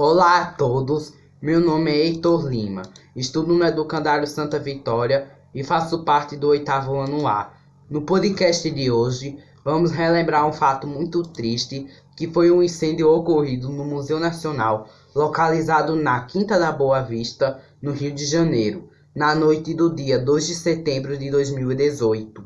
Olá 0.00 0.42
a 0.42 0.46
todos, 0.46 1.12
meu 1.42 1.58
nome 1.60 1.90
é 1.90 2.06
Heitor 2.06 2.46
Lima, 2.46 2.82
estudo 3.16 3.52
no 3.52 3.64
Educandário 3.64 4.28
Santa 4.28 4.56
Vitória 4.56 5.28
e 5.52 5.64
faço 5.64 6.04
parte 6.04 6.36
do 6.36 6.46
oitavo 6.46 7.00
ano 7.00 7.26
A. 7.26 7.52
No 7.90 8.02
podcast 8.02 8.70
de 8.70 8.92
hoje, 8.92 9.36
vamos 9.64 9.90
relembrar 9.90 10.46
um 10.46 10.52
fato 10.52 10.86
muito 10.86 11.24
triste 11.24 11.88
que 12.16 12.28
foi 12.28 12.48
um 12.48 12.62
incêndio 12.62 13.10
ocorrido 13.10 13.70
no 13.70 13.84
Museu 13.84 14.20
Nacional, 14.20 14.88
localizado 15.16 15.96
na 15.96 16.20
Quinta 16.20 16.60
da 16.60 16.70
Boa 16.70 17.02
Vista, 17.02 17.60
no 17.82 17.90
Rio 17.90 18.12
de 18.12 18.24
Janeiro, 18.24 18.88
na 19.12 19.34
noite 19.34 19.74
do 19.74 19.92
dia 19.92 20.16
2 20.16 20.46
de 20.46 20.54
setembro 20.54 21.18
de 21.18 21.28
2018. 21.28 22.40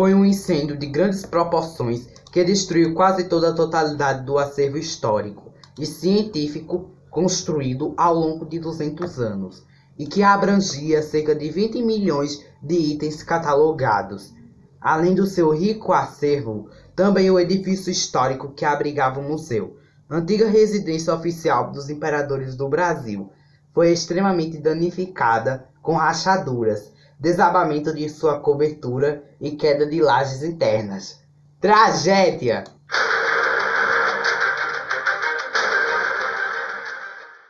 Foi 0.00 0.14
um 0.14 0.24
incêndio 0.24 0.78
de 0.78 0.86
grandes 0.86 1.26
proporções 1.26 2.08
que 2.32 2.42
destruiu 2.42 2.94
quase 2.94 3.24
toda 3.24 3.50
a 3.50 3.54
totalidade 3.54 4.24
do 4.24 4.38
acervo 4.38 4.78
histórico 4.78 5.52
e 5.78 5.84
científico 5.84 6.88
construído 7.10 7.92
ao 7.98 8.14
longo 8.14 8.46
de 8.46 8.58
200 8.58 9.18
anos 9.18 9.62
e 9.98 10.06
que 10.06 10.22
abrangia 10.22 11.02
cerca 11.02 11.34
de 11.34 11.50
20 11.50 11.82
milhões 11.82 12.42
de 12.62 12.76
itens 12.76 13.22
catalogados. 13.22 14.32
Além 14.80 15.14
do 15.14 15.26
seu 15.26 15.50
rico 15.50 15.92
acervo, 15.92 16.70
também 16.96 17.30
o 17.30 17.38
edifício 17.38 17.92
histórico 17.92 18.54
que 18.54 18.64
abrigava 18.64 19.20
o 19.20 19.28
museu, 19.28 19.76
antiga 20.08 20.48
residência 20.48 21.14
oficial 21.14 21.72
dos 21.72 21.90
imperadores 21.90 22.56
do 22.56 22.70
Brasil, 22.70 23.30
foi 23.74 23.92
extremamente 23.92 24.56
danificada 24.56 25.68
com 25.82 25.92
rachaduras 25.92 26.90
desabamento 27.20 27.94
de 27.94 28.08
sua 28.08 28.40
cobertura 28.40 29.22
e 29.38 29.50
queda 29.50 29.84
de 29.84 30.00
lajes 30.00 30.42
internas. 30.42 31.20
Tragédia! 31.60 32.64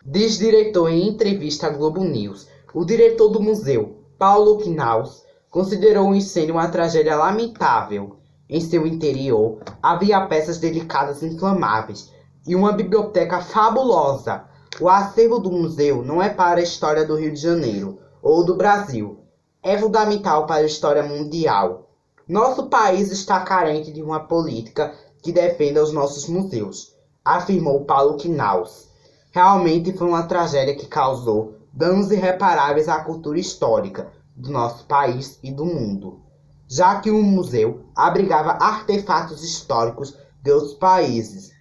Diz 0.05 0.39
diretor 0.39 0.89
em 0.89 1.07
entrevista 1.07 1.69
à 1.69 1.71
Globo 1.71 2.03
News. 2.03 2.49
O 2.75 2.85
diretor 2.85 3.29
do 3.29 3.41
museu, 3.41 4.05
Paulo 4.19 4.59
Knaus, 4.59 5.23
considerou 5.49 6.09
o 6.11 6.15
incêndio 6.17 6.57
uma 6.57 6.69
tragédia 6.69 7.15
lamentável. 7.15 8.17
Em 8.49 8.61
seu 8.61 8.85
interior 8.85 9.61
havia 9.81 10.27
peças 10.27 10.59
delicadas 10.59 11.23
inflamáveis 11.23 12.13
e 12.45 12.57
uma 12.57 12.73
biblioteca 12.73 13.41
fabulosa. 13.41 14.47
O 14.81 14.89
acervo 14.89 15.39
do 15.39 15.53
museu 15.53 16.03
não 16.03 16.21
é 16.21 16.29
para 16.29 16.59
a 16.59 16.65
história 16.65 17.05
do 17.07 17.15
Rio 17.15 17.33
de 17.33 17.41
Janeiro 17.41 18.01
ou 18.21 18.45
do 18.45 18.57
Brasil, 18.57 19.20
é 19.63 19.77
fundamental 19.77 20.47
para 20.47 20.63
a 20.63 20.67
história 20.67 21.03
mundial. 21.03 21.91
Nosso 22.27 22.69
país 22.69 23.11
está 23.11 23.41
carente 23.41 23.93
de 23.93 24.03
uma 24.03 24.21
política 24.21 24.95
que 25.23 25.33
defenda 25.33 25.83
os 25.83 25.93
nossos 25.93 26.27
museus, 26.27 26.97
afirmou 27.23 27.85
Paulo 27.85 28.17
Knaus. 28.17 28.89
Realmente 29.33 29.93
foi 29.93 30.09
uma 30.09 30.23
tragédia 30.23 30.75
que 30.75 30.87
causou 30.87 31.57
danos 31.73 32.11
irreparáveis 32.11 32.89
à 32.89 33.05
cultura 33.05 33.39
histórica 33.39 34.11
do 34.35 34.51
nosso 34.51 34.87
país 34.87 35.39
e 35.43 35.53
do 35.53 35.67
mundo, 35.67 36.23
já 36.67 36.99
que 36.99 37.11
o 37.11 37.23
museu 37.23 37.85
abrigava 37.95 38.53
artefatos 38.53 39.45
históricos 39.45 40.17
de 40.43 40.51
outros 40.51 40.73
países, 40.73 41.53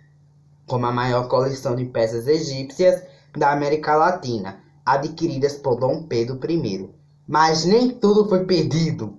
como 0.66 0.86
a 0.86 0.92
maior 0.92 1.28
coleção 1.28 1.76
de 1.76 1.84
peças 1.84 2.28
egípcias 2.28 3.04
da 3.36 3.52
América 3.52 3.98
Latina, 3.98 4.64
adquiridas 4.86 5.58
por 5.58 5.76
Dom 5.76 6.04
Pedro 6.04 6.40
I 6.50 6.99
mas 7.30 7.64
nem 7.64 7.92
tudo 7.92 8.28
foi 8.28 8.44
perdido. 8.44 9.16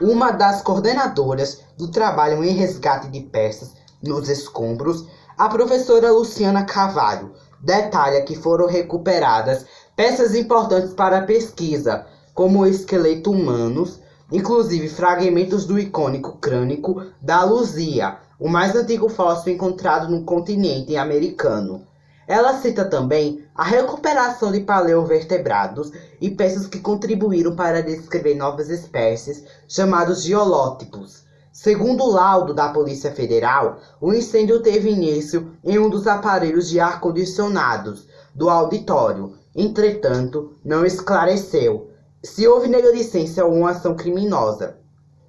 Uma 0.00 0.30
das 0.30 0.62
coordenadoras 0.62 1.62
do 1.76 1.90
trabalho 1.90 2.44
em 2.44 2.52
resgate 2.52 3.08
de 3.08 3.22
peças 3.22 3.72
nos 4.00 4.28
escombros, 4.28 5.04
a 5.36 5.48
professora 5.48 6.12
Luciana 6.12 6.64
Cavalho, 6.64 7.32
detalha 7.60 8.22
que 8.22 8.36
foram 8.36 8.68
recuperadas 8.68 9.66
peças 9.96 10.32
importantes 10.36 10.94
para 10.94 11.18
a 11.18 11.22
pesquisa, 11.22 12.06
como 12.32 12.64
esqueleto 12.64 13.32
humanos, 13.32 13.98
inclusive 14.30 14.88
fragmentos 14.88 15.64
do 15.64 15.76
icônico 15.76 16.38
crânico 16.38 17.02
da 17.20 17.42
Luzia, 17.42 18.18
o 18.38 18.48
mais 18.48 18.74
antigo 18.74 19.08
fóssil 19.08 19.52
encontrado 19.52 20.08
no 20.08 20.24
continente 20.24 20.96
americano. 20.96 21.86
Ela 22.26 22.58
cita 22.60 22.84
também 22.84 23.44
a 23.54 23.64
recuperação 23.64 24.50
de 24.50 24.60
paleovertebrados 24.60 25.92
e 26.20 26.30
peças 26.30 26.66
que 26.66 26.80
contribuíram 26.80 27.54
para 27.54 27.82
descrever 27.82 28.34
novas 28.34 28.70
espécies, 28.70 29.44
chamados 29.68 30.22
geolótipos. 30.22 31.24
Segundo 31.52 32.02
o 32.02 32.10
laudo 32.10 32.52
da 32.52 32.70
Polícia 32.70 33.12
Federal, 33.12 33.78
o 34.00 34.12
incêndio 34.12 34.60
teve 34.60 34.90
início 34.90 35.52
em 35.62 35.78
um 35.78 35.88
dos 35.88 36.06
aparelhos 36.06 36.68
de 36.68 36.80
ar-condicionados 36.80 38.08
do 38.34 38.50
auditório. 38.50 39.34
Entretanto, 39.54 40.56
não 40.64 40.84
esclareceu 40.84 41.90
se 42.24 42.48
houve 42.48 42.68
negligência 42.68 43.44
ou 43.44 43.52
uma 43.52 43.70
ação 43.70 43.94
criminosa. 43.94 44.78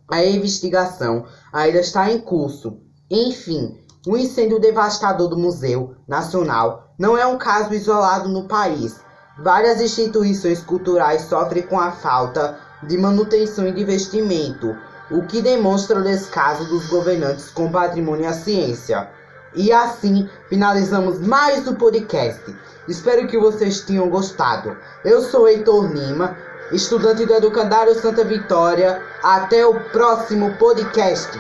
A 0.10 0.24
investigação 0.24 1.26
ainda 1.52 1.80
está 1.80 2.10
em 2.10 2.20
curso 2.20 2.80
enfim, 3.10 3.78
o 4.08 4.18
incêndio 4.18 4.60
devastador 4.60 5.28
do 5.28 5.38
Museu 5.38 5.96
Nacional 6.08 6.90
não 6.98 7.16
é 7.16 7.26
um 7.26 7.38
caso 7.38 7.74
isolado 7.74 8.30
no 8.30 8.48
país. 8.48 9.00
Várias 9.38 9.80
instituições 9.80 10.62
culturais 10.62 11.24
sofrem 11.24 11.64
com 11.64 11.80
a 11.80 11.92
falta 11.92 12.58
de 12.84 12.98
manutenção 12.98 13.68
e 13.68 13.72
de 13.72 13.82
investimento, 13.82 14.76
o 15.12 15.24
que 15.28 15.42
demonstra 15.42 16.00
o 16.00 16.04
descaso 16.04 16.66
dos 16.66 16.88
governantes 16.88 17.50
com 17.50 17.68
o 17.68 17.72
patrimônio 17.72 18.24
e 18.24 18.28
a 18.28 18.34
ciência. 18.34 19.10
E 19.54 19.72
assim 19.72 20.28
finalizamos 20.50 21.20
mais 21.20 21.68
um 21.68 21.76
podcast. 21.76 22.56
Espero 22.88 23.28
que 23.28 23.38
vocês 23.38 23.82
tenham 23.82 24.10
gostado. 24.10 24.76
Eu 25.04 25.22
sou 25.22 25.48
Heitor 25.48 25.92
Lima, 25.92 26.36
estudante 26.72 27.26
do 27.26 27.34
Educandário 27.34 27.94
Santa 27.96 28.24
Vitória. 28.24 29.02
Até 29.22 29.66
o 29.66 29.80
próximo 29.92 30.58
podcast. 30.58 31.38